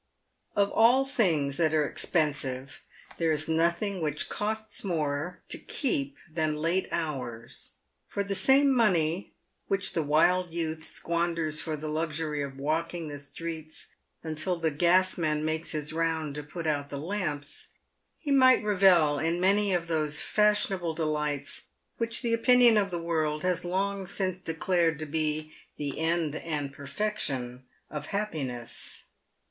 Oe 0.57 0.71
all 0.71 1.05
things 1.05 1.57
that 1.57 1.75
are 1.75 1.85
expensive 1.85 2.81
there 3.19 3.31
is 3.31 3.47
nothing 3.47 4.01
which 4.01 4.29
costs 4.29 4.83
more 4.83 5.41
to 5.49 5.59
keep 5.59 6.15
than 6.27 6.55
late 6.55 6.89
hours. 6.91 7.73
For 8.07 8.23
the 8.23 8.33
same 8.33 8.75
money 8.75 9.31
which 9.67 9.93
the 9.93 10.01
wild 10.01 10.49
youth 10.49 10.83
squanders 10.83 11.61
for 11.61 11.75
the 11.75 11.87
luxury 11.87 12.41
of 12.41 12.57
walking 12.57 13.09
the 13.09 13.19
streets 13.19 13.89
until 14.23 14.55
the 14.55 14.71
gasman 14.71 15.45
makes 15.45 15.73
his 15.73 15.93
rounds 15.93 16.33
to 16.37 16.41
put 16.41 16.65
out 16.65 16.89
the 16.89 16.97
lamps, 16.97 17.73
he 18.17 18.31
might 18.31 18.63
revel 18.63 19.19
in 19.19 19.39
many 19.39 19.71
of 19.71 19.85
those 19.87 20.19
fashionable 20.19 20.95
delights 20.95 21.67
which 21.99 22.23
the 22.23 22.33
opinion 22.33 22.75
of 22.75 22.89
the 22.89 22.97
world 22.99 23.43
has 23.43 23.63
long 23.63 24.07
since 24.07 24.39
declared 24.39 24.97
to 24.97 25.05
be 25.05 25.53
the 25.77 25.99
end 25.99 26.35
and 26.37 26.73
perfection 26.73 27.65
of 27.91 28.07
happiness. 28.07 29.03